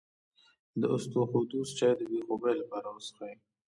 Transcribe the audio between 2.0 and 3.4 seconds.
بې خوبۍ لپاره وڅښئ